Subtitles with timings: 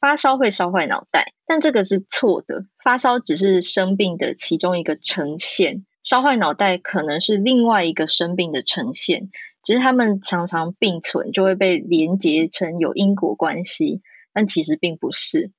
[0.00, 2.64] 发烧会烧坏脑袋，但这个是错的。
[2.82, 9.30] 发烧只是生病的其中一个呈现，烧坏脑袋可能是另外一个生病的呈现。
[9.62, 14.00] 只是他们常常并存，就会被连结成有因果关系，
[14.32, 15.52] 但其实并不是。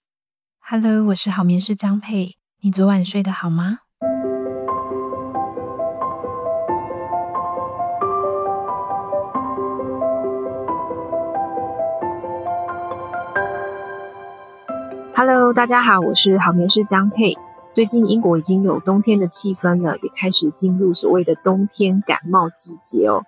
[0.60, 3.82] Hello，我是好眠师张佩，你昨晚睡得好吗
[15.24, 17.38] ？Hello，大家好，我是好眠师江佩。
[17.76, 23.22] 最近英国已经有冬天的气氛了，也开始进入所谓的冬天感冒季节哦。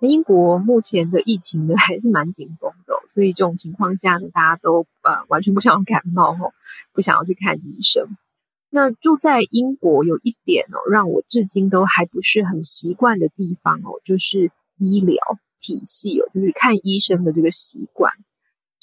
[0.00, 6.52] 英国目前的疫情呢，还是蛮紧绷的，所以这种情况下呢，大家都呃完全不想要感冒哦，
[6.92, 8.16] 不想要去看医生。
[8.68, 15.16] 那住在英国有一点哦，让我至今都还不是很习惯的地方哦，就是医疗
[15.60, 18.12] 体系哦，就是看医生的这个习惯。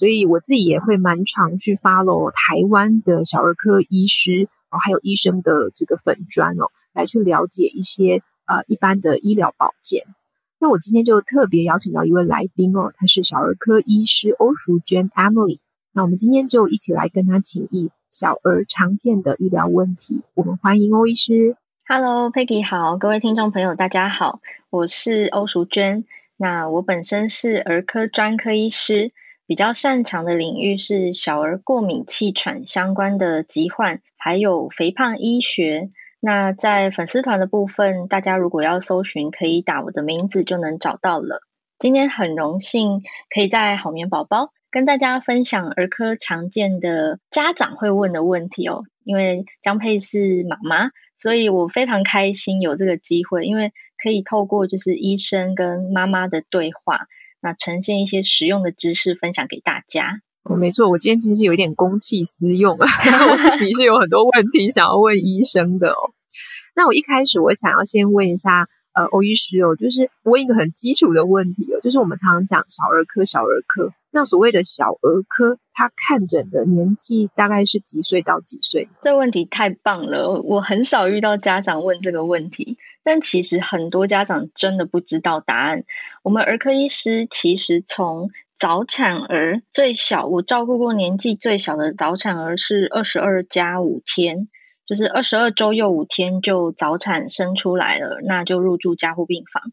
[0.04, 10.04] 所以我自己也会蛮常去 follow 台湾的小儿科医师哦，还有医生的这个粉专哦，来去了解一些呃一般的医疗保健。
[10.60, 15.60] 那我今天就特别邀请到一位来宾哦，他是小儿科医师欧淑娟 Emily。
[15.94, 20.20] 那我们今天就一起来跟他请益小儿常见的医疗问题。
[20.34, 21.56] 我们欢迎欧医师。
[21.88, 26.04] Hello，Peggy 好，各位听众朋友大家好，我是欧淑娟。
[26.36, 29.14] 那我本身是儿科专科医师。
[29.54, 35.92] 比较擅长的领域是小儿过敏、气喘相关的疾患，还有肥胖医学。
[36.20, 41.44] 那在粉丝团的部分，大家如果要搜寻，可以打我的名字就能找到了。
[41.78, 48.86] 今天很荣幸可以在好眠宝宝跟大家分享儿科常见的家长会问的问题哦。
[49.04, 57.02] 因为江佩是妈妈，所以我非常开心有这个机会，因为可以透过就是医生跟妈妈的对话。
[57.44, 60.22] 那呈现一些实用的知识分享给大家。
[60.44, 62.88] 哦，没错，我今天其实有一点公器私用啊，
[63.32, 66.12] 我自己是有很多问题想要问医生的哦。
[66.76, 78.88] 那我一开始我想要先问一下，呃，欧医师哦，就是问一个很基础的问题哦，就是我们常常讲小儿科，小儿科，那所谓的小儿科，他看诊的年纪大概是几岁到几岁？
[79.02, 82.78] 这问题太棒了，我很少遇到家长问这个问题。
[83.04, 85.84] 但其实很多家长真的不知道答案。
[86.22, 94.48] 我们儿科医师其实从早产儿最小，我照顾过年纪最小的早产儿是二十二加五天，
[94.86, 99.64] 就是二十二周又五天就早产生出来了，那就入住加护病房。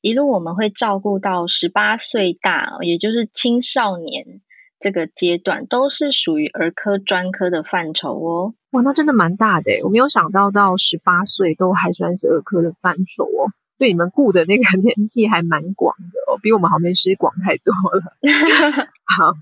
[0.00, 4.40] 一路我们会照顾到十八岁大，也就是青少年。
[4.78, 8.54] 这个阶段都是属于儿科专科的范畴哦。
[8.70, 13.52] 哇，那真的蛮大的，我没有想到到十八岁都还算是儿科的范畴哦。
[13.76, 18.16] 对你们顾的那个 年纪还蛮广的哦，比我们好眠师广太多了。
[19.04, 19.34] 好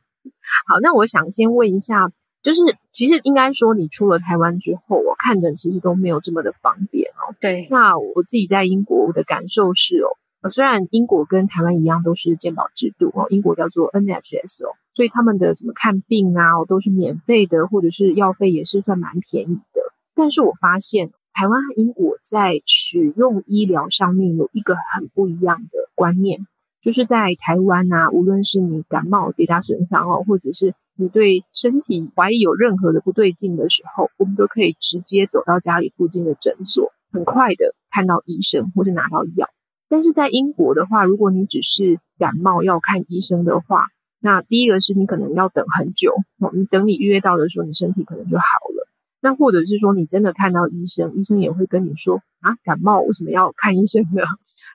[0.66, 2.10] 好，那我想先问一下，
[2.42, 2.60] 就是
[2.92, 7.34] 其实应该说，你出了台湾之后，我看诊其实都没有这么的方便哦。
[7.40, 10.10] 对，那我自己在英国我的感受是哦，
[10.50, 14.76] 虽然英国跟台湾一样都是健保制度哦，英国叫做 NHS 哦。
[14.94, 19.80] 所以他们的什么看病啊，都是免费的，或者是药费也是算蛮便宜的。
[20.14, 26.46] 但是我发现台湾和英国在使用医疗上面有一个很不一样的观念，
[26.82, 39.48] 就是在台湾啊，无论是你感冒跌打损伤哦，或者是你对身体怀疑有任何的不对劲的时候，我们都可以直接走到家里附近的诊所，很快的看到医生或者拿到药。
[39.88, 43.86] 但是在英国的话，如果你只是感冒要看医生的话，
[44.20, 48.88] 那第一个是你可能要等很久，哦你等你预约到的时候，你身体可能就好了。
[49.20, 54.22] 那或者是说你真的看到医生，医生也会跟你说啊，感冒为什么要看医生呢？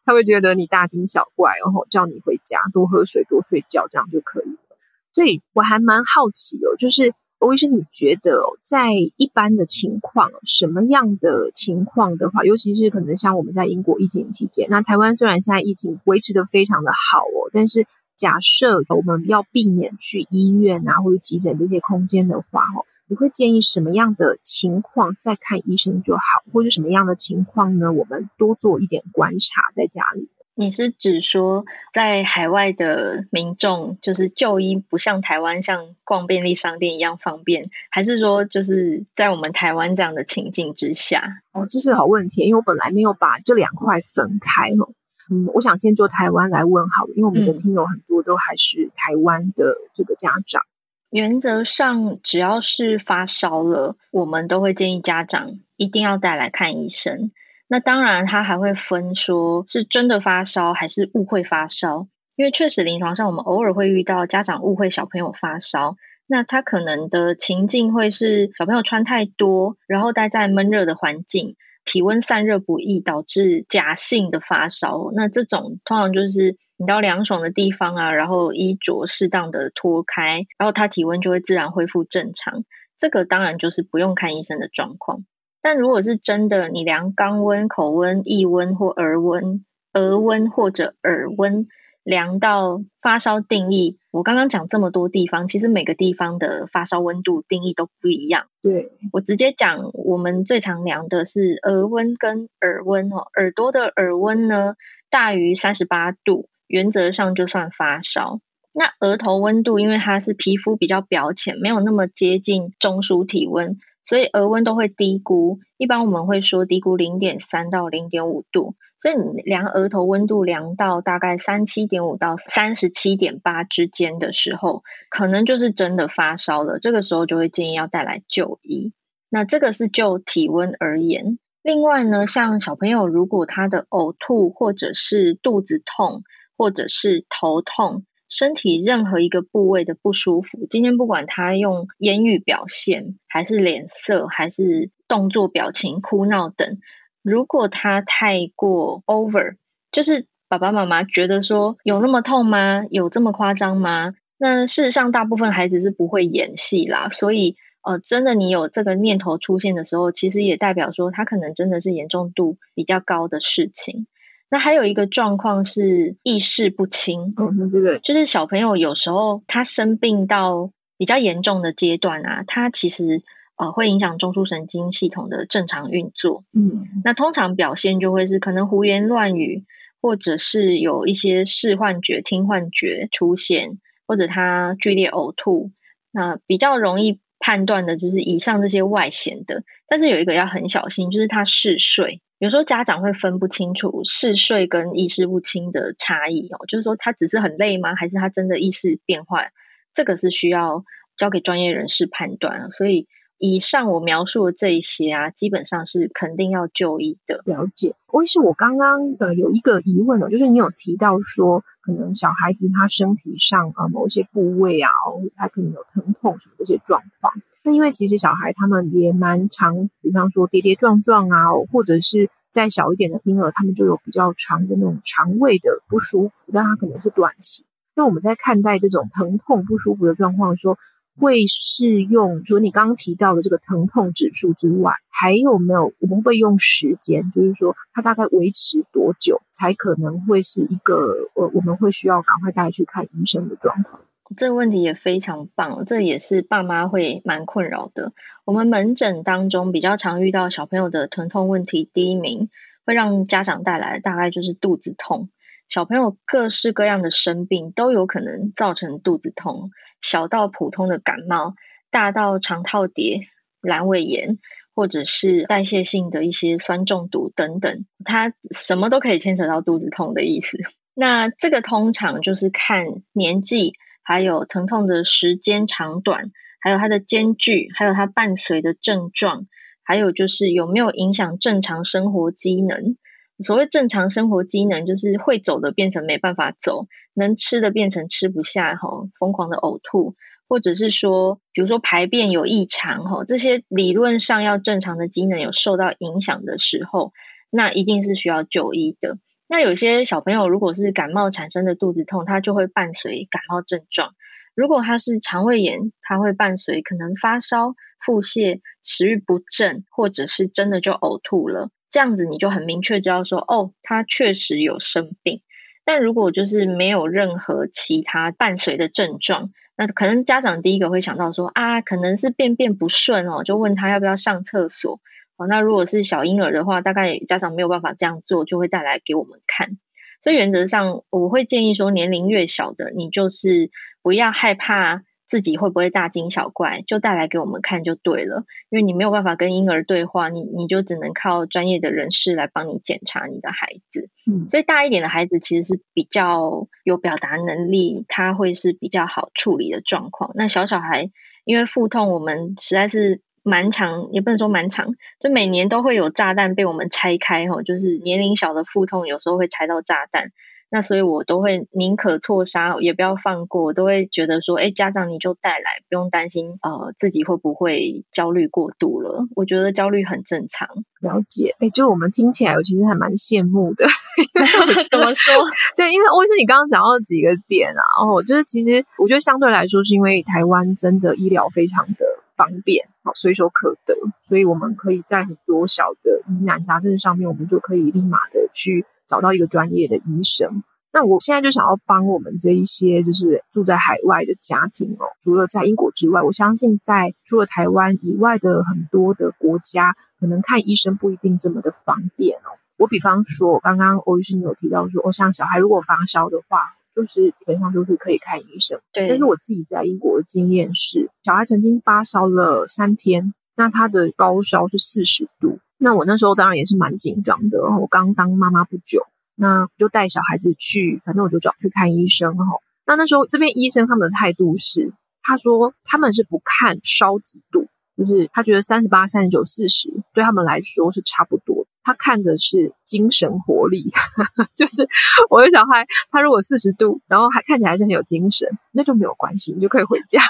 [0.06, 4.78] 他会觉得你大惊小怪，然后叫你回家多喝水、多睡觉，这样就可以了。
[5.14, 7.14] 所以我还蛮好奇哦，就是
[7.44, 26.22] 欧医生，你觉得在一般的情况，什么样的情况的话，尤其是可能像我们在英国疫情期间，那台湾虽然现在疫情维持的非常的好哦，但是假设我们要避免去医院啊或者急诊这些空间的话，哦，你会建议什么样的情况再看医生就好，
[26.54, 27.92] 或者什么样的情况呢？
[27.92, 30.30] 我们多做一点观察在家里。
[30.56, 41.42] 你是指说在海外的民众就是就医不像台湾像逛便利商店一样方便，还是说就是在我们台湾这样的情境之下？
[41.54, 44.94] 哦，这是好问题，因为我本来没有把这两块分开哦。
[45.32, 50.62] 嗯，我想先做台湾来问好了，因为我们的听友很多都还是台湾的这个家长。
[50.62, 50.70] 嗯，
[51.10, 57.32] 原则上，只要是发烧了，我们都会建议家长一定要带来看医生。
[57.74, 65.96] 那当然，他还会分说是真的发烧还是误会发烧，因为确实临床上我们偶尔会遇到家长误会小朋友发烧，
[66.28, 75.10] 那他可能的情境会是小朋友穿太多，然后待在闷热的环境，体温散热不易，导致假性的发烧。
[75.16, 82.66] 那这种通常就是你到凉爽的地方啊，然后衣着适当的脱开，然后他体温就会自然恢复正常。
[83.00, 85.26] 这个当然就是不用看医生的状况。
[85.64, 91.66] 但如果是真的，你量肛温、口温、腋温或额温、额温或者耳温。
[92.06, 98.48] 量到发烧定义，我刚刚讲这么多地方，其实每个地方的发烧温度定义都不一样。
[98.62, 103.28] 对，我直接讲，我们最常量的是额温跟耳温哦。
[103.38, 104.76] 耳朵的耳温呢，
[105.10, 108.42] 大于三十八度，原则上就算发烧。
[108.74, 115.60] 那额头温度，因为它是皮肤比较表浅，没有那么接近中枢体温，所以额温都会低估。
[115.78, 118.76] 一般我们会说低估零点三到零点五度。
[119.00, 126.80] 所以你量额头温度量到大概三七点五到三十七点八之间的时候，可能就是真的发烧了。
[126.80, 128.94] 这个时候就会建议要带来就医。
[129.30, 131.38] 那这个是就体温而言。
[131.62, 136.24] 另外呢，像小朋友如果他的呕吐或者是肚子痛
[136.56, 146.80] 或者是头痛，身体任何一个部位的不舒服，今天不管他用言语表现，还是脸色，还是动作表情、哭闹等。
[147.22, 149.58] 如果他太过 over，
[149.92, 152.86] 就是爸爸妈妈觉得说有那么痛吗？
[152.90, 154.16] 有这么夸张吗？
[154.40, 157.10] 那事实上，大部分孩子是不会演戏啦。
[157.10, 164.08] 所以，呃，真的你有这个念头出现的时候，其实也代表说他可能真的是严重度比较高的事情。
[164.54, 173.24] 那还有一个状况是意识不清，嗯，对对，就是小朋友有时候他生病到比较严重的阶段啊，他其实。
[173.56, 176.44] 呃，会影响中枢神经系统的正常运作。
[176.54, 179.64] 嗯，那通常表现就会是可能胡言乱语，
[180.02, 183.78] 或者是有一些视幻觉、听幻觉出现，
[184.08, 185.70] 或者他剧烈呕吐。
[186.10, 192.22] 那比较容易判断的就是以上这些外显的，但是有一个要很小心，就是他嗜睡。
[192.40, 197.96] 有时候家长会分不清楚嗜睡跟意识不清的差异哦，就是说他只是很累吗？
[197.96, 199.52] 还是他真的意识变坏？
[199.94, 200.86] 这个是需要
[201.18, 203.10] 交给专业人士判断，所以。
[203.40, 207.42] 以上我描述的这一些啊，基本上是肯定要就医的。
[207.46, 214.90] 了解，我是我刚刚呃有一个疑问哦，就是你有提到说，可能小孩子他身体上啊、某些部位啊，
[215.36, 217.34] 他可能有疼痛什么这些状况。
[217.64, 227.66] 那因为其实小孩他们也蛮常，比方说跌跌撞撞啊，或者是再小一点的婴儿，他们就有比较长的那种肠胃的不舒服，但他可能是短期。
[227.94, 230.78] 那我们在看待这种疼痛不舒服的状况说。
[231.20, 244.02] 会是用，除你刚刚提到的这个疼痛指数之外，还有没有我们会用时间，就是说它大概维持多久才可能会是一个呃，我们会需要赶快带去看医生的状况？
[244.36, 248.14] 这个问题也非常棒，这也是爸妈会蛮困扰的。
[248.46, 252.50] 我们门诊当中比较常遇到小朋友的疼痛问题，第一名
[252.86, 255.30] 会让家长带来大概就是肚子痛。
[255.74, 259.72] 小朋友各式各样的生病都有可能造成肚子痛。
[260.02, 261.56] 小到普通的感冒，
[261.90, 263.22] 大到肠套叠、
[263.60, 264.38] 阑尾炎，
[264.76, 270.60] 或者是代谢性的一些酸中毒等等，它什么都可以牵扯到肚子痛的意思。
[270.94, 273.74] 那这个通常就是看年纪，
[274.04, 276.30] 还有疼痛的时间长短，
[276.62, 279.48] 还有它的间距，还有它伴随的症状，
[279.84, 282.96] 还有就是有没有影响正常生活机能。
[283.44, 290.16] 所谓正常生活机能，就是会走的变成没办法走，能吃的变成吃不下，吼，疯狂的呕吐，
[290.48, 297.12] 或者是说，比如说排便有异常，吼，这些理论上要正常的机能有受到影响的时候，
[297.52, 299.18] 那一定是需要就医的。
[299.48, 304.10] 那有些小朋友如果是感冒产生的肚子痛，它就会伴随感冒症状；
[304.56, 311.70] 如果他是肠胃炎，它会伴随可能发烧、腹泻、食欲不振，或者是真的就呕吐了。
[311.94, 315.44] 这样子你就很明确知道说，哦，他确实有生病。
[315.86, 325.02] 但如果就是没有任何其他伴随的症状，那可能家长第一个会想到说，啊，可能是便便不顺哦，就问他要不要上厕所。
[325.38, 329.78] 哦，那如果是小婴儿的话，大概家长没有办法这样做，就会带来给我们看。
[330.24, 333.70] 所以原则上，我会建议说，年龄越小的，你就是
[334.02, 335.04] 不要害怕。
[335.34, 344.12] 自己会不会大惊小怪，就带来给我们看就对了，因为你没有办法跟婴儿对话，你你就只能靠专业的人士来帮你检查你的孩子。
[344.28, 350.34] 嗯，所以大一点的孩子其实是比较有表达能力，他会是比较好处理的状况。
[350.36, 351.10] 那小小孩
[351.46, 360.30] 因为腹痛，我们实在是蛮长，也不能说蛮长，就每年都会有炸弹被我们拆开吼，就是年龄小的腹痛有时候会拆到炸弹。
[360.74, 369.24] 那所以我都会宁可错杀，也不要放过，我都会觉得说，哎，家长你就带来，不用担心，呃，自己会不会焦虑过度了？
[369.36, 370.68] 我觉得焦虑很正常。
[371.00, 373.86] 了解，哎，就我们听起来，我其实还蛮羡慕的。
[374.90, 375.32] 怎么说？
[375.78, 382.04] 对，因为欧医师你刚刚讲到几个点啊，哦，就是其实我觉得相对来说，是因为台湾真的医疗非常的
[382.36, 383.94] 方便，好，随手可得，
[384.28, 390.64] 所以我们可以在很多小的疑难杂症上面，我们就可以立马的去找到一个专业的医生。
[390.96, 402.54] 那我现在就想要帮我们这一些就是住在海外的家庭哦，除了在英国之外，我相信在除了台湾以外的很多的国家，可能看医生不一定这么的方便哦。
[402.78, 406.60] 我比方说，刚刚欧医师你有提到说，哦，像小孩如果发烧的话，
[406.96, 408.80] 就是基本上都是可以看医生。
[408.94, 409.08] 对。
[409.08, 415.58] 但是我自己在英国的经验是，小孩曾经发烧了三天，那他的高烧是四十度。
[415.84, 422.46] 那我那时候当然也是蛮紧张的，我刚当妈妈不久，那就带小孩子去，反正我就找去看医生哈。
[422.86, 431.68] 那那时候这边医生他们的态度是，他说他们是不看烧几度，就是他觉得三十八、三十九、四十对他们来说是差不多。
[431.86, 433.92] 他看的是精神活力，
[434.56, 434.88] 就是
[435.30, 440.22] 我的小孩，他如果四十度，然后还看起来还是很有精神，那就没有关系，你就可以回家。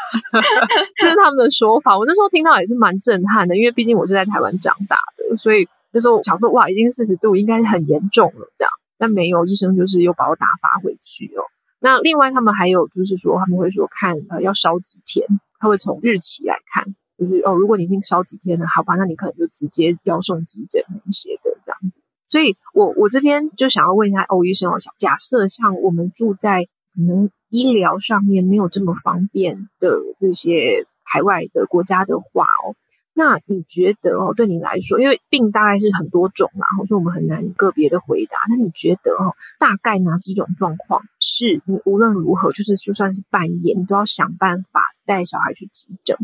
[0.98, 1.96] 这是他们的说法。
[1.96, 8.72] 我那时候听到也是蛮震撼的，因为毕竟我是在台湾长大的，所以那时候想说，哇，已经四十度，应该是很严重了这样。
[8.98, 11.44] 但没有，医生就是又把我打发回去哦。
[11.80, 15.28] 那另外他们还有就是说，他们会说看呃要烧几天，
[15.60, 16.96] 他会从日期来看。
[17.16, 22.02] 就是哦，如果你已经烧几天了，好吧，那你可能就直接要送急诊那些的这样子。
[22.28, 26.64] 所以我我这边就想要问一下欧医生哦，假设像我们住在
[26.96, 32.76] 可能医疗上面没有这么方便的这些海外的国家的话哦，
[33.16, 38.38] 那你觉得哦，对你来说，因为病大概是很多种嘛，所以我们很难个别的回答。
[38.50, 46.18] 那你觉得哦，大概哪几种状况是你无论如何，就是就算是半夜，你都要想办法带小孩去急诊？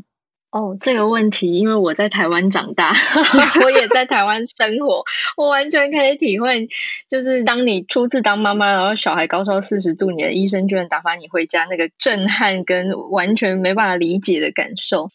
[0.52, 2.92] 哦，这个问题，因为我在台湾长大，
[3.64, 5.04] 我也在台湾生活，
[5.38, 6.68] 我完全可以体会，
[7.08, 15.12] 就是当你初次当妈妈，然后小孩高烧四十度，你的医生居然打发你回家，那个震撼跟完全没办法理解的感受。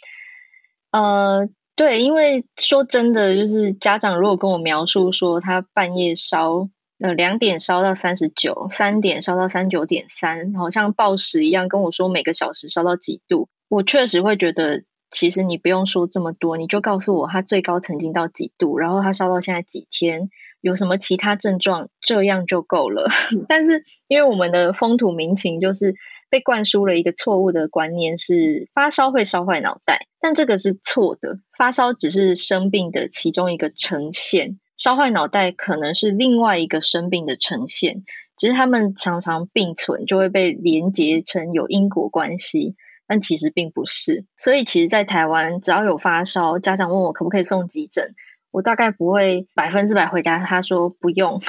[0.93, 6.69] 呃，对，因为说真的，就是家长如果跟我描述说他半夜烧，
[7.01, 14.83] 呃，两点烧到三十九，三点烧到三九点三，好像报时一样跟我说每个小时烧到几度，我确实会觉得。
[15.11, 20.29] 其实你不用说这么多，你就告诉我他最高曾经到几度，然后他烧到现在几天，
[20.61, 23.07] 有什么其他症状，这样就够了。
[23.47, 25.95] 但是因为我们的风土民情就是
[26.35, 31.39] 被灌输了一个错误的观念，是发烧会烧坏脑袋，但这个是错的。
[31.57, 38.03] 发烧只是生病的其中一个呈现，烧坏脑袋可能是另外一个生病的呈现，
[38.37, 42.75] 只是他们常常并存，就会被连结成有因果关系。
[43.07, 48.17] 但其实并不是，所以其实，在台湾，只要有发烧，家长问我可不可以送急诊，
[48.51, 51.41] 我大概不会百分之百回答他说不用。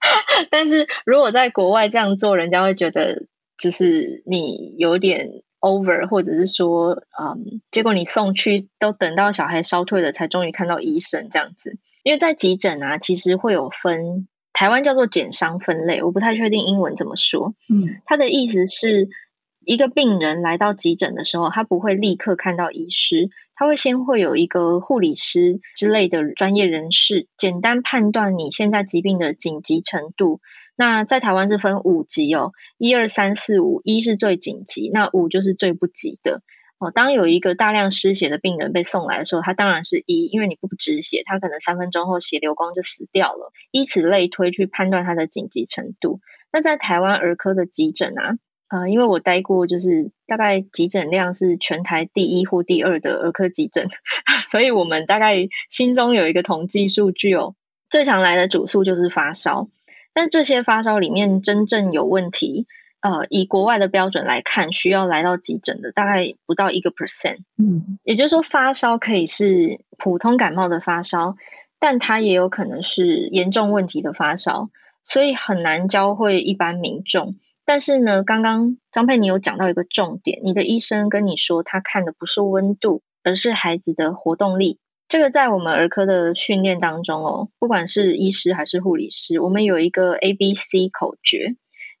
[0.50, 3.26] 但是如果在国外这样做，人家会觉得
[3.60, 11.78] 就是你有点 over，或者是说，嗯，结果你送去都等到小孩烧退了，才终于看到医生这样子。
[12.02, 17.54] 因为在急诊啊，其实会有分，台湾叫做减伤分类，我不太确定英文怎么说。
[17.68, 19.08] 嗯，他的意思是。
[19.62, 30.40] 一个病人来到急诊的时候，他不会立刻看到医师，他会先会有一个护理师之类的专业人士，简单判断你现在疾病的紧急程度。
[30.80, 36.40] 那在台湾是分五级哦，一二三四五，一是最紧急，那五就是最不急的
[36.78, 36.90] 哦。
[36.90, 46.20] 当有一个大量失血的病人被送来的时候，他当然是一，因为你不止血，他可能三分钟后血流光就死掉了，以此类推去判断他的紧急程度。
[46.50, 48.38] 那在台湾儿科的急诊啊。
[48.70, 53.88] 呃，因为我待过，就是大概急诊量是全台第一或第二的儿科急诊，
[54.48, 57.56] 所以我们大概心中有一个统计数据哦。
[57.88, 59.68] 最常来的主诉就是发烧，
[60.20, 62.66] 但这些发烧里面真正有问题，
[63.00, 67.38] 呃，以国外的标准来看，需要来到急诊的大概不到一个 percent。
[67.56, 71.36] 嗯，也就是说，发烧可以是普通感冒的发烧，
[71.78, 74.68] 但它也有可能是严重问题的发烧，
[75.06, 77.36] 所以很难教会一般民众。
[77.64, 84.79] 但是呢，刚刚张佩你有讲到一个重点，你的医生跟你说他看的不是温度，而是孩子的活动力。
[85.10, 91.56] 这个在我们儿科的训练当中哦，不管是医师还是护理师，我们有一个 A B C 口诀。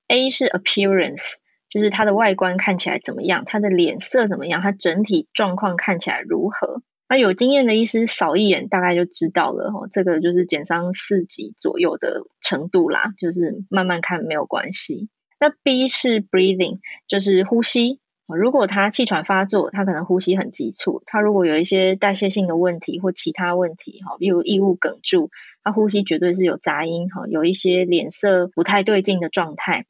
[0.06, 1.38] A 是 appearance，
[1.68, 6.82] 就是他的外观看起来怎么样，他的脸色怎么样，他整体状况看起来如何。
[7.08, 15.08] 那有经验的医师扫一眼大概就知道了哈，这个就是检伤四级左右的程度啦，就是慢慢看没有关系。
[15.40, 17.98] 那 B 是 breathing，就是呼吸。
[18.36, 25.30] 如果他气喘发作，他可能呼吸很急促；他如果有一些代谢性的问题或其他问题，哈，例如异物哽住，
[25.62, 29.86] 他呼吸绝对是有杂音，哈，有一些脸色不太对劲的状态。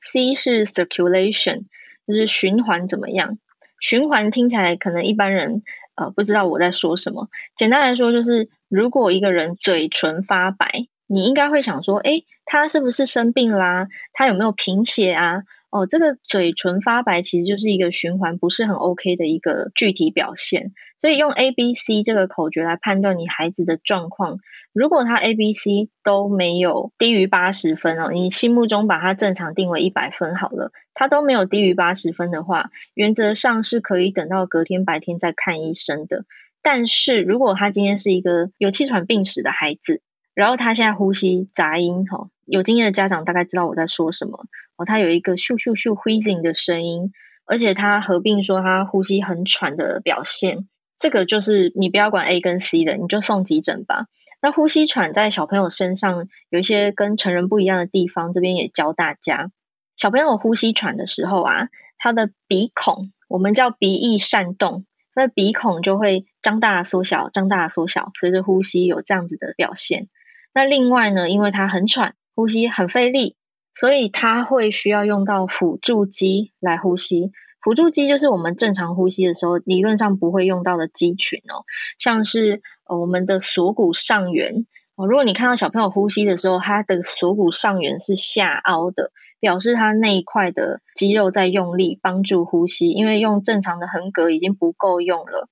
[0.00, 1.64] C 是 circulation，
[2.06, 3.38] 就是循环怎么样？
[3.80, 5.62] 循环听起来可能一般人。
[5.96, 7.28] 呃，不知道我在说什么。
[7.54, 13.86] 简单来说，就是如果一个人嘴唇发白，你应该会想说，诶，他是不是生病啦？
[14.12, 15.44] 他有没有贫血啊？
[15.74, 20.72] 哦，这个嘴唇发白其实就是一个循环不是很 OK 的一个具体表现。
[21.00, 24.38] 所以用 A、B、C 这个口诀来判断你孩子的状况，
[24.72, 36.24] 如果他 A、B、C 都没有低于八十分哦，你心目中把它正常定为一百分好了，他都没有低于八十分的话，原则上是可以等到隔天白天再看医生的。
[36.62, 40.02] 但是如果他今天是一个有气喘病史的孩子，
[40.34, 47.12] 然后他现在呼吸杂音哈，有经验的家长大概知道我在说什么哦，他有一个咻咻咻 wheezing 的声音，
[47.46, 50.68] 而且他合并说他呼吸很喘的表现。
[50.98, 54.06] 这个就是你不要管 A 跟 C 的，你就送急诊吧。
[54.40, 59.50] 那呼吸喘在小朋友身上有一些跟成人不一样的地方，这边也教大家。
[59.96, 70.08] 小朋友呼吸喘的时候啊，他的鼻孔我们叫鼻翼扇动，他的鼻孔就会张大缩小，张大缩小，随着呼吸有这样子的表现。
[70.54, 73.36] 那另外呢，因为他很喘，呼吸很费力，
[73.74, 77.32] 所以他会需要用到辅助肌来呼吸。
[77.60, 81.64] 辅助肌就是我们正常呼吸的时候，理论上不会用到的肌群哦，
[81.98, 85.06] 像是呃我们的锁骨上缘哦。
[85.06, 95.48] 如果你看到小朋友呼吸的时候，他的锁骨上缘是下凹的，表示他那一块的肌肉在用力帮助呼吸，因为用正常的横膈已经不够用了。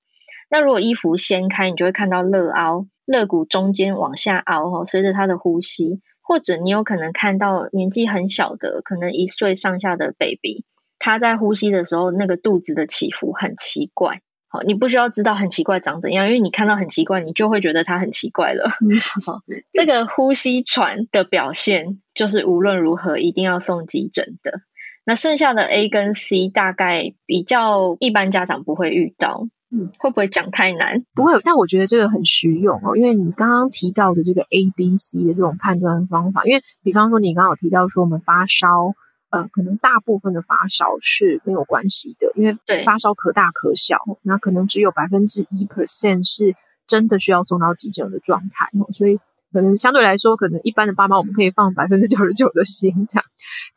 [0.53, 10.63] 那如果衣服掀开，你就会看到肋凹，肋骨中间往下凹哦，随着他的呼吸，或者你有可能看到年纪很小的，可能一岁上下的 baby。
[10.99, 14.21] 他在呼吸的时候，那个肚子的起伏很奇怪。
[14.47, 18.69] 好，你不需要知道很奇怪长怎样，因为你看到很奇怪，你就会觉得他很奇怪了。
[19.25, 19.41] 好，
[19.73, 24.59] 这个呼吸喘的表现，就是无论如何一定要送急诊的。
[25.03, 29.47] 那剩下的 A 跟 C 大概比较一般家长不会遇到。
[29.73, 31.03] 嗯，会不会讲太难？
[31.15, 38.93] 不会，但我觉得这个很实用哦，因为你刚刚提到的这个 A、B、C 的这种判断方法，因为比方说你刚好提到说我们发烧。
[39.33, 42.55] 呃，可能大部分的发烧是没有关系的，因为
[42.85, 46.53] 发烧可大可小，那可能只有百分之一 percent 是
[46.85, 49.17] 真的需要送到急诊的状态，所以
[49.53, 53.23] 可能相对来说，可能一般的爸妈我们可以放百分之九十九的心这样。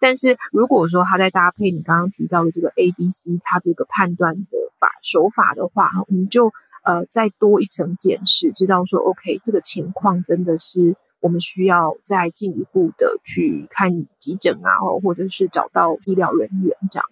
[0.01, 6.53] 但是如果说他在搭配你刚刚提到的这个 A、B、C，他这个判断的法手法的话，我们就
[6.85, 10.97] 呃再多一层检视，知道说 OK 这个情况真的是。
[11.21, 14.71] 我们需要再进一步的去看急诊啊，
[15.03, 17.07] 或者是找到医疗人员这样。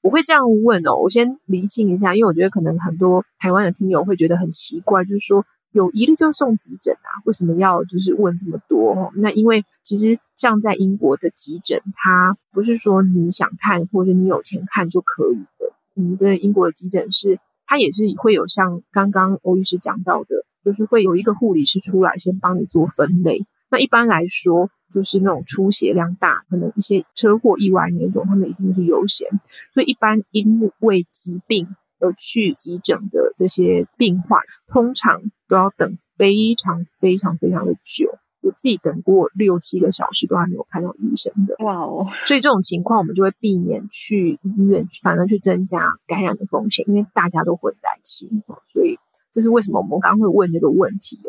[0.00, 9.12] 我会这样问哦，我先厘清一下，因为我觉得可能很多台湾的听友会觉得很奇怪，就是说有疑虑就送急诊啊，为什么要就是问这么多？
[9.16, 15.72] 那因为其实像在英国的急诊，它不是说你想看或者你有钱看就可以的。
[15.96, 23.44] 嗯，对，英国的急诊是它也是会有像刚刚欧医师讲到的，就是会有一个护理师出来先帮你做分类。
[23.70, 29.28] 那一般来说，就是那种出血量大，可能一些车祸意外那种，他们一定是优先。
[29.72, 31.68] 所以一般因为疾病
[32.00, 38.18] 而去急诊的这些病患，通常都要等非常非常非常的久。
[38.42, 41.54] 我自己等过六七个小时都还没有看到医生的。
[41.62, 42.08] 哇哦！
[42.26, 48.26] 所以这种情况，我们就会避免去医院，反而去增加感染的风险，因为大家都混在一起。
[48.72, 48.98] 所以
[49.30, 51.28] 这是为什么我们刚刚会问这个问题哦。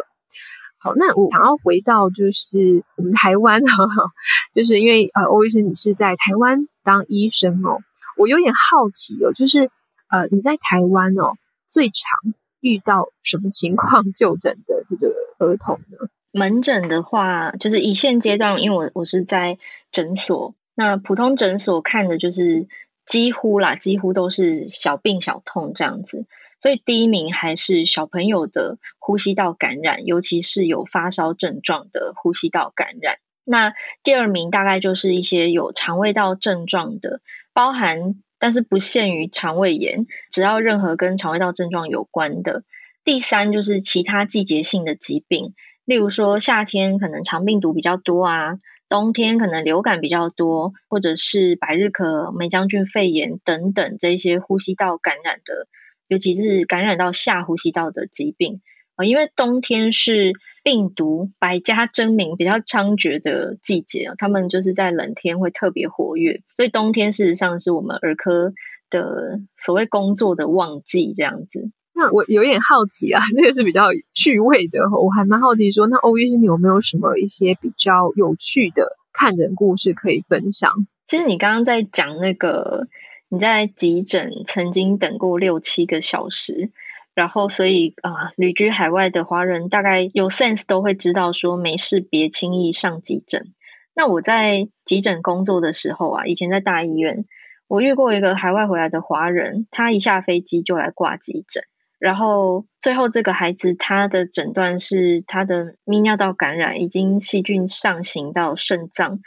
[0.77, 3.85] 好，那我想要回到就是我们台湾哈，
[4.55, 7.77] 就是因为呃，欧医生你是在台湾当医生哦，
[8.15, 9.69] 我有点好奇哦，就是
[10.09, 11.33] 呃，你在台湾哦，
[11.67, 16.07] 最常遇到什么情况就诊的这个儿童呢？
[16.31, 19.57] 门诊的话，就是以现阶段，因为我我是在
[19.91, 22.67] 诊所，那普通诊所看的就是
[23.05, 26.25] 几乎啦，几乎都是小病小痛这样子。
[26.61, 33.17] 所以第一名还是小朋友的呼吸道感染，尤其是有发烧症状的呼吸道感染。
[33.43, 37.19] 那第二名大概就是一些有肠胃道症状的，
[37.51, 42.63] 包含但是不限于肠胃炎，只要任何跟肠胃道症状有关的。
[43.03, 45.53] 第三就是其他季节性的疾病，
[45.85, 48.57] 例如说夏天可能肠病毒比较多啊，
[48.89, 55.67] 冬天可能流感比较多，或者是百日咳、霉浆菌肺炎等等这些呼吸道感染的。
[56.07, 58.61] 尤其是感染到下呼吸道的疾病
[58.95, 59.05] 啊。
[59.05, 68.53] 因为冬天是病毒百家争鸣、比较猖獗的季节，他们就是在冷天会特别活跃，所以冬天事实上是我们儿科
[68.89, 71.71] 的所谓工作的旺季，这样子。
[71.93, 80.87] 那我有点好奇啊， 那个是比较趣味的，我还蛮好奇说，那欧医师你有没有什么一些比较有趣的看诊故事可以分享？
[81.05, 82.87] 其实你刚刚在讲那个
[83.29, 86.69] 你在急诊曾经等过六七个小时，
[87.13, 93.53] 然后所以啊、旅居海外的华人大概有 sense 都会知道说没事别轻易上急诊。
[93.93, 97.25] 那我在急诊工作的时候啊，以前在大医院，
[97.67, 101.63] 我遇过一个海外回来的华人，他一下飞机就来挂急诊。
[101.99, 109.19] 然后最后这个孩子他的诊断是他的泌尿道感染已经细菌上行到肾脏，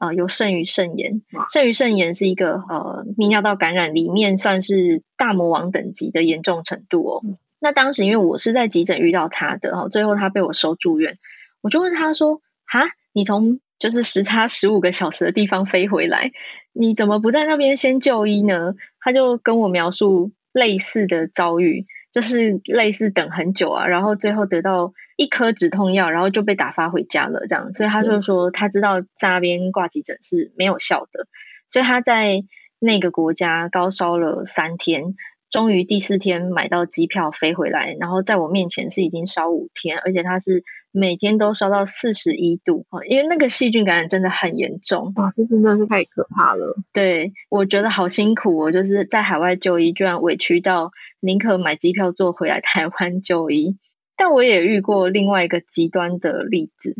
[0.00, 1.20] 呃，有肾盂肾炎。
[1.52, 7.22] 肾盂肾炎是一个呃泌尿道感染里面算是大魔王等级的严重程度哦。
[7.60, 11.18] 那当时因为我是在急诊遇到他的哈，最后他被我收住院，
[11.60, 12.80] 我就问他说：“哈，
[13.12, 16.32] 你从就是时差十五个小时的地方飞回来，
[16.72, 21.84] 你怎么不在那边先就医呢？”他就跟我描述类似的遭遇。
[22.12, 27.72] 就是类似等很久啊，然后最后得到一颗止痛药，然后就被打发回家了，这样。
[27.72, 31.26] 所以他就说他知道在那边挂急诊是没有效的，
[31.68, 32.42] 所以他在
[32.78, 35.14] 那个国家高烧了三天。
[35.50, 45.12] 终于第四天买到机票飞回来，然后在我面前是已经烧五天，而且它是每天都烧到四十一度，因为那个细菌感染真的很严重。
[45.16, 46.76] 哇，这真的是太可怕了。
[46.92, 53.76] 对，我觉得好辛苦，我就是在海外就医，居然委屈到宁可买机票坐回来台湾就医。
[54.16, 56.94] 但我也遇过另外一个极端的例子，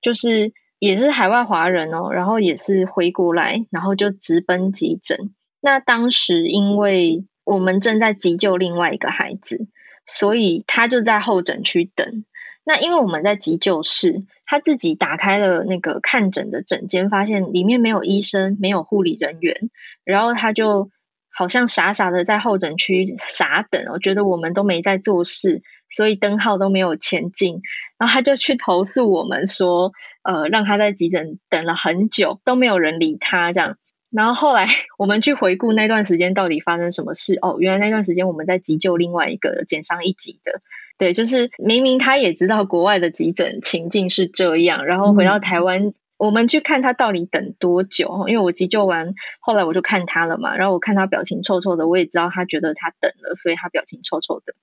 [0.00, 5.34] 就是也是海外华人哦，然后也是回国来，然后就直奔急诊。
[5.60, 9.68] 那当时因为我们正在急救另外一个孩子，
[10.04, 12.24] 所以他就在候诊区等。
[12.64, 19.70] 那因为我们在急救室，他自己打开了那个看诊的诊间，发现里面没有医生，没有护理人员，
[20.02, 20.90] 然后他就
[21.30, 27.62] 好像傻傻的在候诊区傻等，我觉得我们都没在做事，所以灯号都没有前进，
[27.96, 29.92] 然后他就去投诉我们说，
[30.24, 33.78] 呃，让他在急诊等了很久，都没有人理他这样。
[34.16, 40.62] 然后后来我们去回顾那段时间到底发生什么事哦，原来那段时间我们在急救另外一个减伤一级的，
[40.96, 54.54] 对，就是明明他也知道国外的急诊情境是这样，然后回到台湾，嗯、我们去看他到底等多久，因为我急救完后来我就看他了嘛，然后我看他表情臭臭的，我也知道他觉得他等了，所以他表情臭臭的。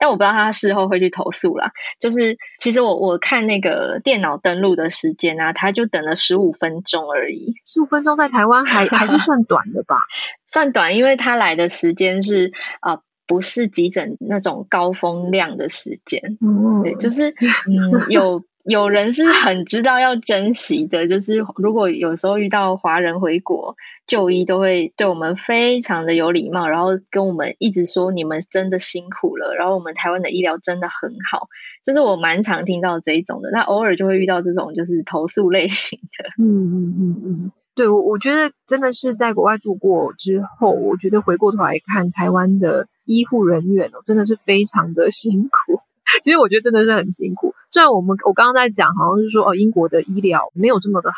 [0.00, 1.70] 但我不知道他事后会去投诉啦。
[2.00, 7.54] 就是其实我我看那个电脑登录的时间啊，他就等了十五分钟而已。
[7.64, 9.96] 十五分钟在台湾还还是算短的吧？
[10.50, 16.38] 算短，因为他来的时间是呃不是急诊那种高风量的时间。
[16.40, 18.42] 嗯，对，就是嗯有。
[18.70, 23.74] 有人是很知道要珍惜的，就是如果有时候遇到华人回国
[24.06, 31.48] 就医，都会对我们非常的有礼貌，然后跟我们一直说你们真的辛苦了，然后我们台湾的医疗真的很好，
[31.84, 33.50] 就是我蛮常听到这一种的。
[33.50, 36.30] 那偶尔就会遇到这种就是投诉类型的。
[36.38, 45.80] 嗯嗯嗯嗯，对，我我觉得真的是在国外住过之后，我觉得回过头来看台湾的医护人员哦，真的是非常的 辛苦。
[46.22, 47.52] 其实我觉得真的是很辛苦。
[47.70, 51.16] 虽然我们我刚刚在讲，好像是说哦，英国的医疗没有这么的好，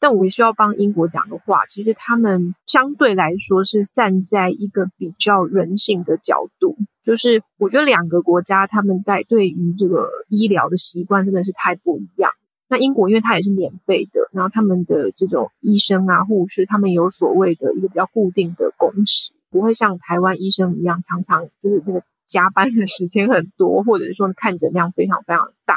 [0.00, 6.74] 但我也需要帮英国讲的话，其实他们相对来说是站在一个比较人性的角度。
[7.02, 12.30] 就是我觉得两个国家他们在对于这个医疗的习惯真的是太不一样。
[12.68, 25.76] 那英国因为它也是免费的，然后他们的这种医生啊、护士，他们有所谓的一个比较固定的工时，不会像台湾医生一样常常就是那个加班的时间很多，或者是说看诊量非常非常大。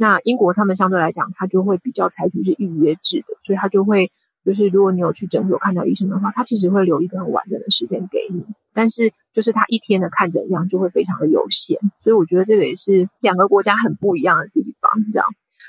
[0.00, 4.12] 那英国他们相对来讲，他就会比较采取是预约制的，所以他就会
[4.44, 15.26] 就是如果你有去诊所看到医生的话，他其实会留一个很完整的时间给你，但是就是他一天的看诊量就会非常的有限，所以我觉得这个也是两个国家很不一样的地方，这样。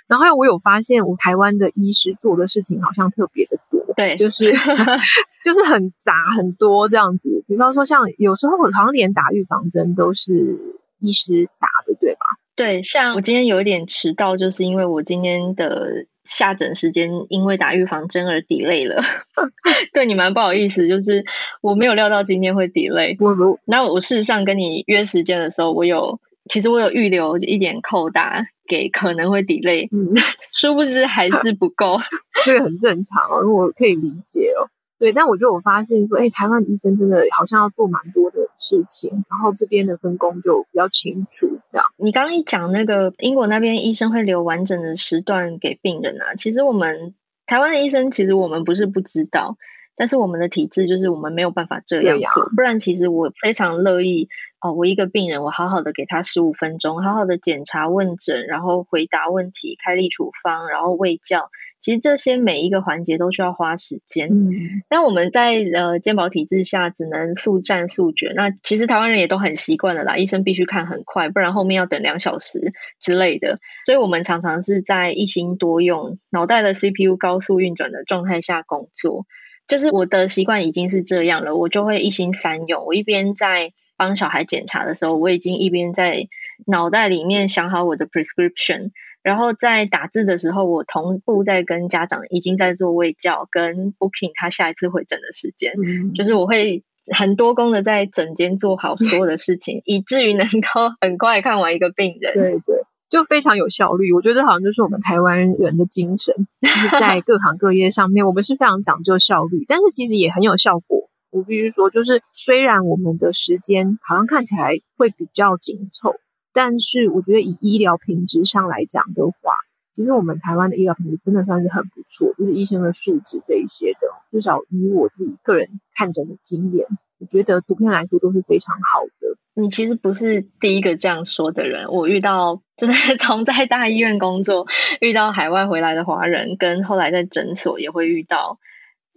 [0.07, 4.45] 然后我有发现，我台湾的医师做的事情好像特别的多，对，就是
[5.43, 7.43] 就是很杂很多这样子。
[7.47, 12.25] 比方说，像有时候好像连打预防针都是医师打的，对吧？
[12.59, 19.01] 对，像我今天有一点迟到，就是因为我今天的下诊时间因为打预防针而 delay 了。
[19.95, 21.23] 对你蛮不好意思，就是
[21.61, 23.15] 我没有料到今天会 delay。
[23.15, 26.19] 不不，那我事实上跟你约时间的时候，我有
[26.49, 30.13] 其实我有预留一点扣打给可能会 delay，嗯，
[30.51, 31.97] 殊不知还是不够。
[32.43, 34.67] 这个很正常哦，我可以理解哦。
[34.99, 41.47] 对，但我觉得我发现说，哎，台湾医生真的好像要做蛮多的事情，然后这边的分工就比较清楚。
[41.71, 49.57] 这样，你刚刚一讲那个英国那边医生会留完整的时段给病人啊，其实我们台湾的医生其实我们不是不知道。
[49.99, 54.29] 但是我们的体制就是我们没有办法这样做，不然其实我非常乐意
[54.61, 54.71] 哦。
[54.71, 61.49] 我一个病人，我好好的给他十五分钟，好好的检查问诊，然后回答问题，开立处方，然后喂教。
[61.81, 64.29] 其实这些每一个环节都需要花时间。
[64.29, 64.51] 嗯，
[64.87, 68.31] 但我们在呃健保体制下只能速战速决。
[68.33, 73.59] 那其实台湾人也都很习惯了啦，医生必须看很快，不然后面要等两小时之类的。
[73.85, 79.25] 所以我们常常是在一心多用，脑袋的 CPU 高速运转的状态下工作。
[79.69, 82.85] 就是我的习惯已经是这样了，我就会一心三用。
[82.85, 86.27] 我一边在帮小孩检查的时候，我已经一边在
[86.65, 88.89] 脑袋里面想好我的 prescription，
[89.21, 95.73] 然后在打字的时候，我同步在跟家长已经在做喂教跟 booking 他下一次回诊的时间。
[95.77, 96.13] 嗯。
[96.17, 96.83] 就是我会
[97.15, 102.33] 很多工的在诊间做好所有的事情，以至于能够很快看完一个病人。
[102.33, 102.83] 对对。
[103.09, 111.09] 就非常有效率，我觉得这好像就是我们台湾人的精神，就是 在各行各业上面，我们是非常讲究效率，但是其实也很有效果。
[111.31, 116.15] 我必须说，就是虽然我们的时间好像看起来会比较紧凑，
[116.53, 119.51] 但是我觉得以医疗品质上来讲的话，
[119.93, 126.87] 其实我们台湾的医疗品质真的算是很不错，就是医生的素质这一些的，至少以我自己个人看诊的经验，
[127.19, 129.37] 我觉得图片来说都是非常好的。
[129.55, 134.67] 你其实不是第一个这样说的人，我遇到就是 从在大医院工作
[135.01, 138.57] 遇到海外回来的华人，跟后来在诊所也会遇到，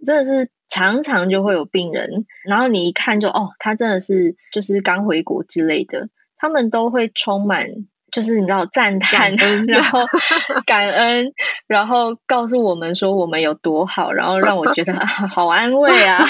[0.05, 7.69] 真的是常常就会有病人，然后你一看就哦，他真的是就是刚回国之类的，他们都会充满
[8.11, 9.37] 就是你知道赞叹，
[9.67, 10.05] 然后
[10.67, 11.31] 感恩，
[11.67, 16.25] 然后告诉我们说我们有多好，然后让我觉得好安慰啊。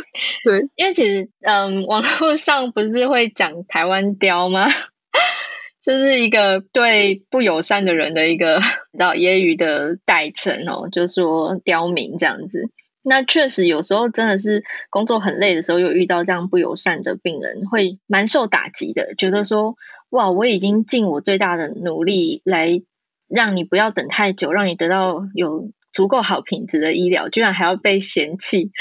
[0.44, 4.66] 对，因为其实，嗯，网络上不是会讲台湾雕吗？
[5.82, 8.56] 这是一个对不友善的人的一个
[8.92, 12.70] 你知道揶揄的代称哦，就是说刁民这样子。
[13.02, 19.76] 那确实有时候真的是工作很累的时候，有遇到这样不友善的病人，会蛮受打击的，觉得说
[20.10, 22.82] 哇，我已经尽我最大的努力来
[23.28, 28.72] 让你不要等太久，让你得到有足够好品质的医疗，居然还要被嫌弃。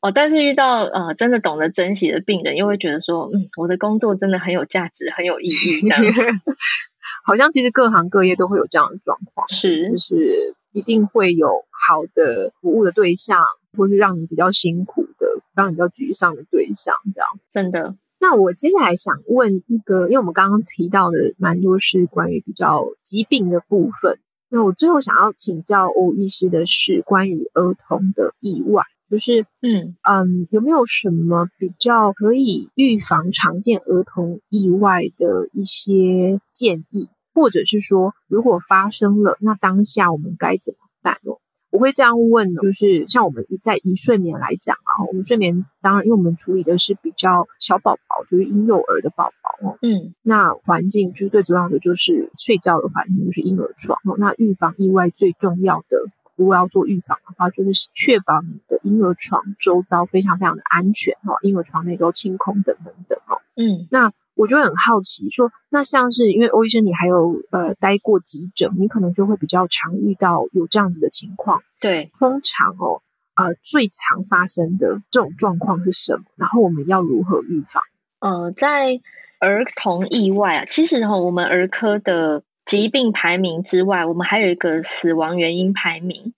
[0.00, 6.02] 哦，但是遇到呃真的懂得珍惜的病人，又会觉得说，嗯，我的工作真的很有价值，很有意义，这样。
[7.24, 13.42] 好像其实各行各业都会有这样的状况，是，就是一定会有好的服务的对象，
[13.76, 17.28] 或是让你比较辛苦的，让你比较沮丧的对象，这样。
[17.50, 17.96] 真的。
[18.20, 28.84] 那我接下来想问一个，因为我们刚刚提到的蛮多是关于比较疾病的部分，那我最后想要请教欧医师的是关于儿童的意外。
[29.08, 41.38] 就是，嗯嗯，有没有什么比较可以预防常见儿童意外的一些建议，或者是说，如果发生了，那当下我们该怎么办哦？
[41.70, 55.98] 我会这样问，就是像我们一在一睡眠来讲啊，我们睡眠当然，因为我们处理的是比较小宝宝，就是婴幼儿的宝宝哦，嗯，那环境就是最主要的就是睡觉的环境，就是婴儿床哦，那预防意外最重要的。
[56.36, 63.42] 如果要做预防的话，就是确保你的婴儿床周遭非常非常的安全哦，婴儿床内都清空等等等哦。
[63.56, 71.62] 嗯，那我就很好奇说，那像是因为欧医生你还有呃待过急诊，你可能就会比较常遇到有这样子的情况。
[71.80, 73.02] 对，通常哦，
[73.34, 76.24] 呃，最常发生的这种状况是什么？
[76.36, 77.82] 然后我们要如何预防？
[78.20, 79.00] 呃，在
[79.40, 82.42] 儿童意外啊，其实哈、哦，我们儿科的。
[82.66, 86.34] 疾病排名之外，我们还有一个死亡原因排名，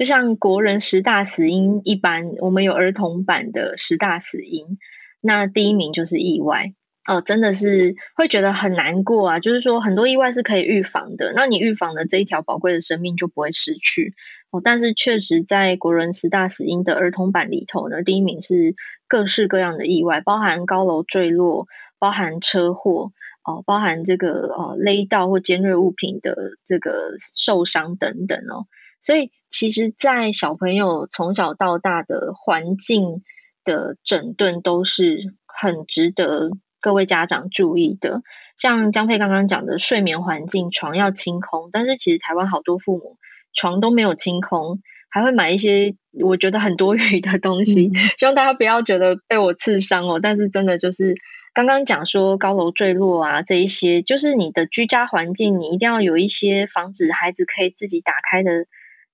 [0.00, 4.78] 就像国人十大死因一般，我们有儿童版的十大死因。
[5.20, 6.72] 那第一名就是意外
[7.06, 9.40] 哦，真的是会觉得很难过啊。
[9.40, 14.14] 就是说，很多意外是可以预防的，那你预防的这一条宝贵的生命就不会失去
[14.50, 14.62] 哦。
[14.64, 21.66] 但是确实，在国人十大死因的儿童版里头呢，第一名是各式各样的意外，包含高楼坠落，
[21.98, 23.12] 包含车祸。
[23.42, 28.66] 哦，包含这个哦勒到或尖锐物品的这个受伤等等哦，
[29.02, 33.22] 所以其实，在小朋友从小到大的环境
[33.64, 38.22] 的整顿都是很值得各位家长注意的。
[38.56, 43.16] 像江佩刚刚讲的睡眠环境，床要清空，但是其实台湾好多父母
[43.54, 51.14] 床都没有清空，还会买一些我觉得很多余的东西，嗯、希望大家不要觉得被我刺伤哦，但是真的就是。
[51.52, 58.66] 刚刚讲说高楼坠落啊，这一些就是你的居家环境，你一定要有一些防止孩子可以自己打开的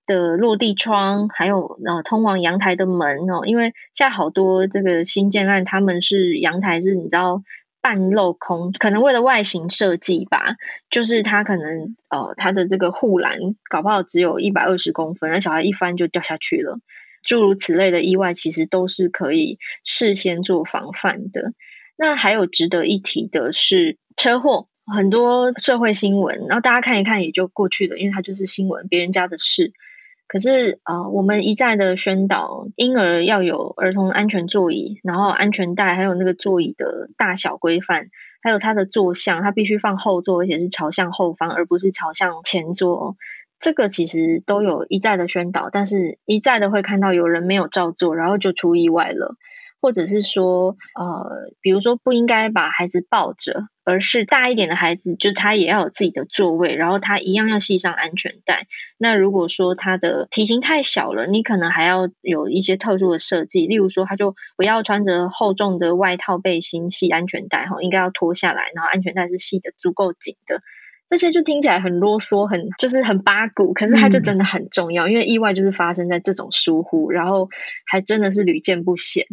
[0.06, 7.42] 的落地窗，还有呃通往阳台的门哦，因为现在好多这个新建案，他们是阳台是你知道
[7.80, 10.56] 半镂空，可能为了外形设计吧，
[10.90, 13.38] 就是它可能呃它的这个护栏
[13.68, 16.78] 搞不好只有一百二十公分，那小孩一翻就掉下去了，
[17.24, 21.52] 诸如此类的意外，其实都是可以事先做防范的。
[21.96, 24.68] 那还有值得一提的是车祸。
[24.88, 29.72] 很多社会新闻，然后大家看一看也就过去了，因为它就是新闻，别人家的事。
[30.28, 38.08] 可是啊、我们一再的宣导，婴儿要有儿童安全座椅，然后安全带，还有那个座椅的大小规范，
[38.42, 43.16] 还有它的坐向，它必须放后座，而且是朝向后方，而不是朝向前座。
[43.60, 49.36] 这个其实都有一再的宣导，但是一再的会看到有人没有照做，然后就出意外了。
[49.87, 58.66] 或者是说，呃，比如说不应该把孩子抱着，而是大一点的孩子，就他也要有自己的座位，然后他一样要系上安全带。
[58.99, 70.62] 那如果说他的体型太小了，你可能还要有一些特殊的设计，例如说他就不要穿着厚重的外套背心系安全带，哈，应该要脱下来，然后安全带是系得足够紧的。
[71.09, 77.49] 这些就听起来很啰嗦，很就是很八股，可是它就真的很重要，嗯、因为意外就是发生在这种疏忽，然后
[77.87, 79.25] 还真的是屡见不鲜。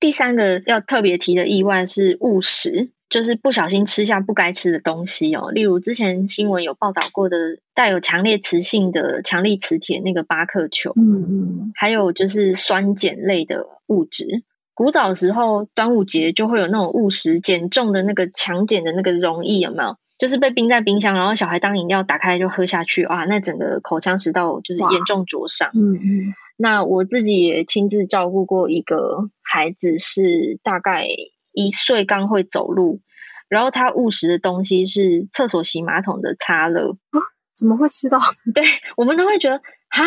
[0.00, 5.50] 第三个要特别提的意外是误食，就是不小心吃下不该吃的东西哦。
[5.50, 14.44] 例如之前新闻有报道过的带有强烈磁性的强力磁铁那个巴克球，嗯嗯，还有就是酸碱类的物质。
[14.74, 19.96] 古早的时候端午节就会有那种误食碱重的那个强碱的那个溶液，有没有？
[20.18, 26.34] 就是被冰在冰箱，然后小孩当饮料打开就喝下去，哇，那整个口腔食道就是严重灼伤，嗯嗯。
[26.60, 31.06] 那我自己也亲自照顾过一个孩子，是大概
[31.52, 33.00] 一岁刚会走路，
[33.48, 37.22] 然后他误食的东西是厕所洗马桶的擦了啊？
[37.56, 38.18] 怎么会吃到？
[38.52, 38.64] 对，
[38.96, 40.02] 我们都会觉得哈，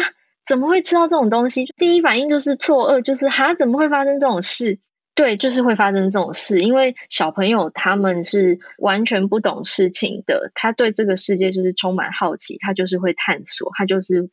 [0.46, 1.68] 怎么会吃到这种东西？
[1.78, 4.80] 第一反应就是错愕，就是哈，怎么会发生这种事？
[5.16, 14.30] 对，就是会发生这种事，因为小朋友他们是完全不懂事情的，他对这个世界就是充满好奇，他就是会探索，他就是。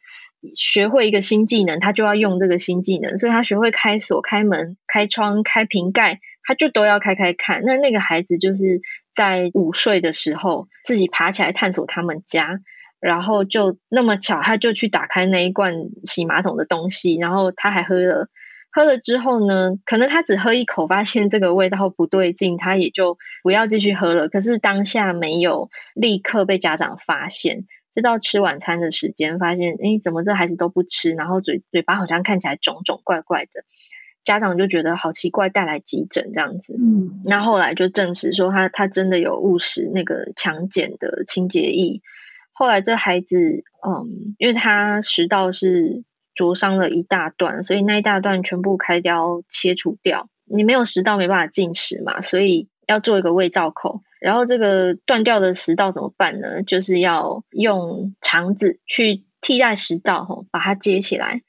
[0.54, 7.62] 学会一个新技能，他就要用这个新技能，所以他学会开锁、开门、开窗、开瓶盖，他就都要开开看。
[7.64, 8.80] 那那个孩子就是
[9.14, 12.60] 在午睡的时候自己爬起来探索他们家，
[13.00, 15.74] 然后就那么巧，他就去打开那一罐
[16.04, 18.28] 洗马桶的东西，然后他还喝了。
[18.70, 24.28] 喝了之后呢，可能他只喝一口，发现这个味道不对劲，他也就不要继续喝了。
[24.28, 27.64] 可是当下没有立刻被家长发现。
[27.98, 33.64] 直到吃晚餐的时间，发现诶，怎么这孩子都不吃，然后嘴嘴巴好像看起来肿肿怪怪的，
[34.22, 36.76] 家长就觉得好奇怪，带来急诊这样子。
[36.78, 42.00] 嗯，那后来就证实说他他真的有误食那个强碱的清洁液。
[42.52, 46.04] 后来这孩子，嗯，因为他食道是
[46.36, 50.28] 灼伤了一大段，所以那一大段全部开刀切除掉。
[50.44, 54.02] 你没有食道没办法进食嘛，所以要做一个胃造口。
[54.20, 56.64] 然后这个断掉的食道怎么办呢？
[56.64, 61.42] 就是要用肠子去替代食道，吼，把它接起来。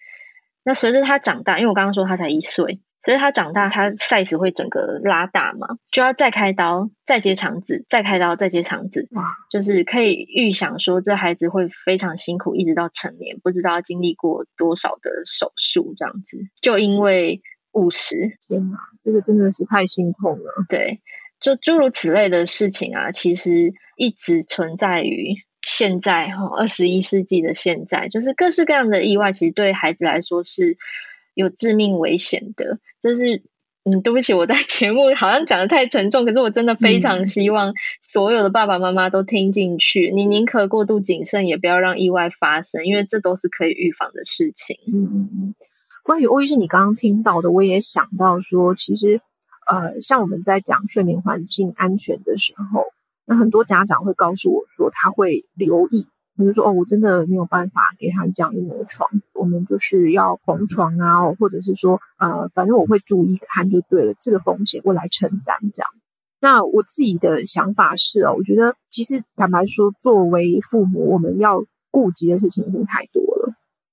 [0.63, 9.07] 那随着他长大，因为我刚刚说他才一岁，随着他长大，他 size 会整个拉大嘛，就要再开刀，再接肠子，再开刀，再接肠子。
[9.13, 18.37] 哇，就是可以预想说，这孩子会非常辛苦，一直到成年，不知道经历过多少的手术这样子，就因为误食。
[18.47, 20.65] 天哪，这个真的是太心痛了。
[20.69, 21.01] 对。
[21.39, 30.77] 就诸如此类的事情啊，其实一直存在于现在哈，二十一世纪的现在，就是各式各样的意外，其实对孩子来说是
[31.33, 32.79] 有致命危险的。
[33.01, 33.43] 这是
[33.85, 40.11] 嗯，对不起，我在 节目好像讲的太沉重，可是我真的非常希望所有的爸爸妈妈都听进去。
[40.11, 44.77] 嗯、你宁可过度谨慎，也不要让意外发生，因为这都是可以预防的事情。
[44.87, 45.55] 嗯嗯嗯。
[46.03, 49.21] 关于欧医生，你刚刚听到的，我也想到说，其实。
[49.69, 52.85] 呃，像我们在讲睡眠环境安全的时候，
[53.25, 65.89] 那很多家长会告诉我说，他会留意，比如说哦，我真的没有办法给他讲婴儿床，我们就是要红床啊，或者是说，呃，反正我会注意看就对了，这个风险我来承担这样。
[66.41, 73.38] 那我自己的想法是哦，我觉得其实坦白说，作为父母，我们要顾及的事情已经太多了。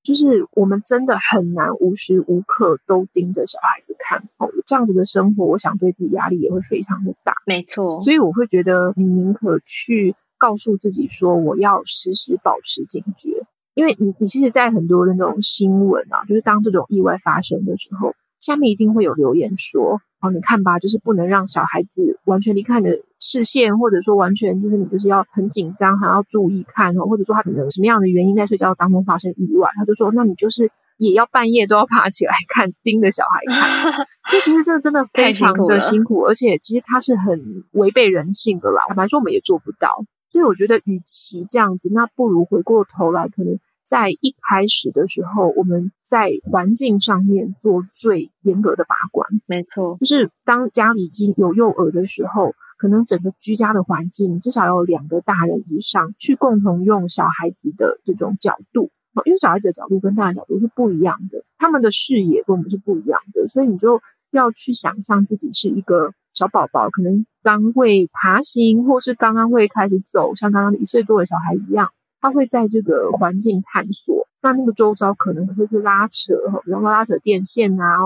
[0.07, 7.35] 就是我们真的很难无时无刻都盯着小孩子看哦，这样子的生活，我想对自己压力也会非常的大。
[7.45, 30.69] 没错，所以我会觉得你宁可去告诉自己说，我要时时保持警觉，因为你你其实，在很多的那种新闻啊，就是当这种意外发生的时候，下面一定会有留言说，好，你看吧，就是不能让小孩子完全离开你的视线，或者说完全就是你就是要很紧张，还要注意看哦，或者说他可能什么样的原因在睡觉当中发生意外，他就说，那你就是
[30.99, 34.07] 也要半夜都要爬起来看，盯着小孩看。
[34.33, 38.83] 那其实这真的非常的辛苦，而且其实他是很违背人性的啦。
[38.89, 40.05] 坦白说，我们也做不到。
[40.33, 43.59] 所以我觉得，与其这样子，那不如回过头来，可能
[43.89, 49.29] 在一开始的时候，我们在环境上面做最严格的把关。
[49.47, 58.91] 没错，就是当家里已经有幼儿的时候，可能整个居家的环境至少要有两个大人以上去共同用小孩子的这种角度，
[59.25, 64.01] 因为小孩子的角度跟大人角度是不一样的，他们的视野跟我们是不一样的，所以你就
[64.33, 66.13] 要去想象自己是一个。
[66.37, 71.91] 小宝宝可能刚会爬行，或是刚刚会开始走，像刚刚一岁多的小孩一样，
[72.27, 74.27] 他会在这个环境探索。
[74.43, 77.99] 那那个周遭可能会去拉扯，比方说拉扯电线啊，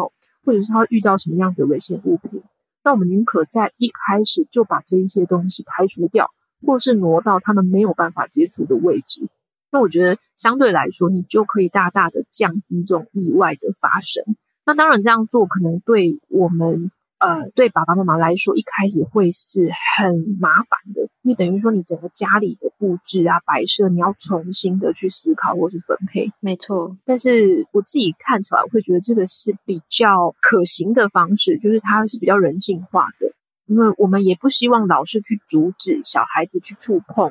[0.44, 2.42] 或者是他遇到什么样的危险物品。
[2.84, 6.30] 那我们宁可在一开始就把这一些东西排除掉，
[6.66, 9.26] 或是挪到他们没有办法接触的位置。
[9.70, 14.36] 那我觉得相对来说，你就可以大大的降低这种意外的发生。
[14.66, 16.90] 那当然这样做可能对我们。
[17.20, 19.68] 呃，对爸爸妈妈来说，一开始会是
[19.98, 26.32] 很麻烦的，因为等于说你整个家里的布置啊、摆设，你要重新的去思考或是分配。
[26.40, 33.34] 没错，但是我自己看起来，我会觉得这个是比较可行的方式，就是它是比较人性化的，
[33.66, 37.30] 因为我们也不希望老是去阻止小孩子去触碰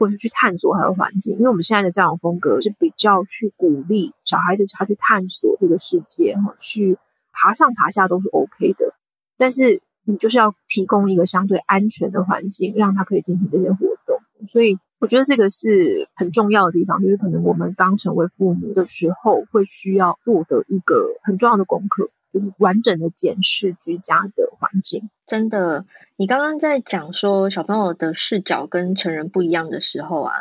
[0.00, 6.98] 或者是去探索他的环境，因为我们现在的教养风格是比较去鼓励小孩子他去探索这个世界，哈，去
[7.32, 8.94] 爬上爬下都是 OK 的。
[9.38, 14.18] 但是你就是要提供一个相对安全的环境，让他可以进行这些活动。
[14.50, 25.08] 所以我觉得这个是很重要的地方，就是可能我们刚成为父母的时候，会需要做的一个很重要的功课，就是完整的检视居家的环境。
[25.26, 25.84] 真的，
[26.16, 30.32] 你刚刚在讲说小朋友的视角跟成人不一样的时候啊，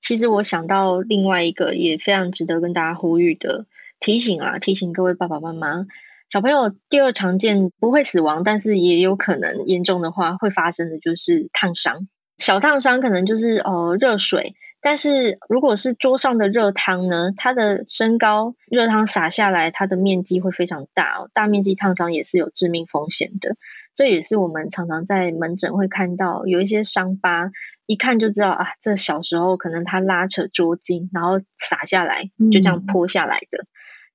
[0.00, 3.66] 其实我想到另外一个也非常值得跟大家呼吁的
[4.00, 5.86] 提醒啊，提醒各位爸爸妈妈。
[6.34, 12.08] 小朋友第二常见不会死亡，但是也有可能严重的话会发生的就是烫伤。
[12.38, 23.54] 小烫伤可能就是呃热水，但是如果是桌上的热汤呢，它的升高，热汤洒下来，它的面积会非常大哦，大面积烫伤也是有致命风险的。
[23.94, 27.52] 这也是我们常常在门诊会看到有一些伤疤，
[27.86, 33.62] 一看就知道啊，这小时候可能他拉扯桌巾，然后洒下来，就这样泼下来的。
[33.62, 33.66] 嗯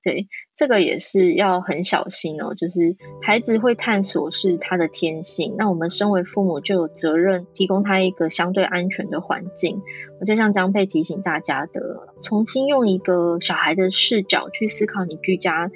[0.02, 2.54] 对，这个也是要很小心哦。
[2.56, 9.82] 就是孩子会探索是他的天性，那我们身为父母就有责任提供他一个相对安全的环境。
[10.22, 11.82] 我就像张佩提醒大家的，
[12.22, 15.70] 重新用一个小孩的视角去思考你居家，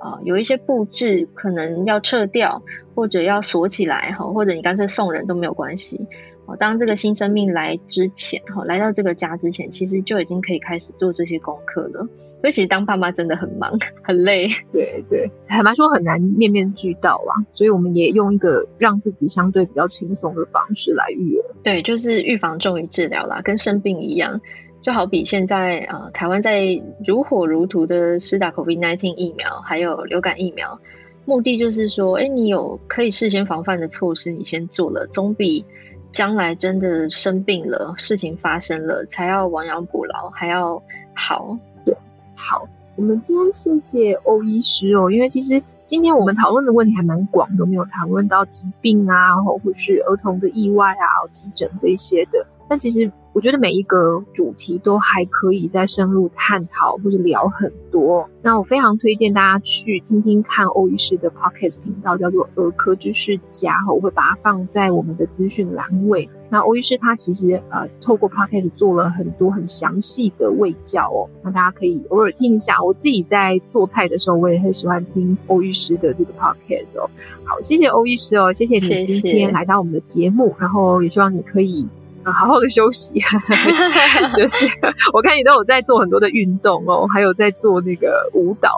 [0.00, 2.62] 啊、有一些布置可能要撤掉，
[2.94, 6.08] 或者要锁起来哈，或者你干脆送人都没有关系。
[6.54, 12.06] 当这个新生命来之前，哈，来到这个家之前，其实就已经可以开始做这些功课了。
[12.42, 14.48] 所以，其实当爸妈真的很忙，很累。
[14.72, 17.32] 对对，坦白说很难面面俱到啊。
[17.54, 21.44] 所以，我们也用一个让自己相对比较轻松的方式来育儿。
[21.64, 24.40] 对，就是预防重于治疗啦，跟生病一样。
[24.82, 30.78] 就好比现在啊、呃，台湾在如火如荼的施打 COVID-19 疫苗，还有流感疫苗，
[31.24, 35.64] 目的就是说，哎，你有可以事先防范的措施，你先做了，总比。
[36.12, 40.82] 将来真的生病了，事情发生了，才要亡羊补牢，还要
[41.14, 41.58] 好。
[41.84, 41.96] 对，
[42.34, 53.10] 好，我们今天谢谢欧医师哦，因为其实今天我们讨论的问题还蛮广的，没有谈论到疾病啊，或或是儿童的意外啊、急诊这些的，但其实。
[53.32, 58.26] 我觉得每一个主题都还可以再深入探讨或者聊很多。
[58.40, 66.26] 那我非常推荐大家去听听看欧医师的 Pocket 频道，叫做“儿科知识家”哈，我会把它放在我们的资讯栏位。
[66.48, 72.82] 那欧医师他其实呃透过 Pocket 做了很多很详细的卫教哦，那大家可以偶尔听一下。
[72.82, 77.10] 我自己在做菜的时候，我也很喜欢听欧医师的这个 Pocket 哦。
[77.44, 81.86] 好，谢谢欧医师哦，谢谢你今天来到我们的节目，谢谢然后也希望你可以。
[82.32, 83.12] 好好的休息，
[84.36, 84.66] 就是
[85.12, 88.70] 我看你都有在做很多的运动哦，还有在做那个舞蹈，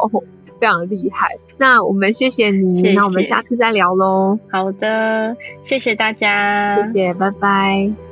[0.60, 1.28] 非常厉害。
[1.56, 4.38] 那我们谢谢你，谢谢，那我们下次再聊喽。
[4.50, 8.07] 好的，谢谢大家，谢谢，拜拜。